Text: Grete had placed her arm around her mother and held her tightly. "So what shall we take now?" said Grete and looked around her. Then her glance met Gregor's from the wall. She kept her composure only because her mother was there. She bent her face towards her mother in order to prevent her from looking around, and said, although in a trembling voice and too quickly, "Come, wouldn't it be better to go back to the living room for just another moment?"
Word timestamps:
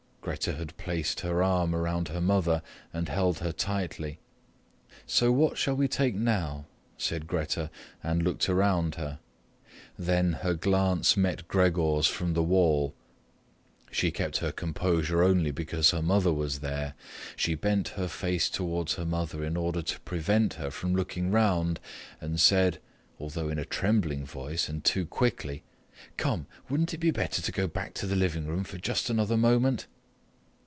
Grete 0.23 0.45
had 0.53 0.77
placed 0.77 1.21
her 1.21 1.41
arm 1.41 1.73
around 1.73 2.09
her 2.09 2.21
mother 2.21 2.61
and 2.93 3.09
held 3.09 3.39
her 3.39 3.51
tightly. 3.51 4.19
"So 5.07 5.31
what 5.31 5.57
shall 5.57 5.75
we 5.75 5.87
take 5.87 6.13
now?" 6.13 6.67
said 6.95 7.25
Grete 7.25 7.57
and 8.03 8.21
looked 8.21 8.47
around 8.47 8.95
her. 8.95 9.17
Then 9.97 10.33
her 10.33 10.53
glance 10.53 11.17
met 11.17 11.47
Gregor's 11.47 12.05
from 12.05 12.35
the 12.35 12.43
wall. 12.43 12.93
She 13.89 14.11
kept 14.11 14.37
her 14.37 14.51
composure 14.51 15.23
only 15.23 15.49
because 15.49 15.89
her 15.89 16.03
mother 16.03 16.31
was 16.31 16.59
there. 16.59 16.93
She 17.35 17.55
bent 17.55 17.89
her 17.97 18.07
face 18.07 18.47
towards 18.47 18.93
her 18.95 19.05
mother 19.05 19.43
in 19.43 19.57
order 19.57 19.81
to 19.81 19.99
prevent 20.01 20.53
her 20.53 20.69
from 20.69 20.93
looking 20.95 21.31
around, 21.33 21.79
and 22.21 22.39
said, 22.39 22.79
although 23.19 23.49
in 23.49 23.57
a 23.57 23.65
trembling 23.65 24.27
voice 24.27 24.69
and 24.69 24.83
too 24.83 25.07
quickly, 25.07 25.63
"Come, 26.17 26.45
wouldn't 26.69 26.93
it 26.93 26.99
be 26.99 27.09
better 27.09 27.41
to 27.41 27.51
go 27.51 27.65
back 27.65 27.95
to 27.95 28.05
the 28.05 28.15
living 28.15 28.45
room 28.45 28.63
for 28.63 28.77
just 28.77 29.09
another 29.09 29.35
moment?" 29.35 29.87